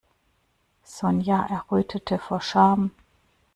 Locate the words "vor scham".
2.17-2.89